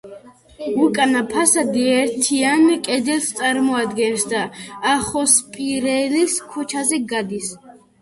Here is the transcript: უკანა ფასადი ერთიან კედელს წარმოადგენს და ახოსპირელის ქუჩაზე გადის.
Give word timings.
უკანა 0.85 1.21
ფასადი 1.33 1.83
ერთიან 1.97 2.65
კედელს 2.89 3.29
წარმოადგენს 3.43 4.27
და 4.35 4.43
ახოსპირელის 4.97 6.43
ქუჩაზე 6.53 7.05
გადის. 7.17 7.57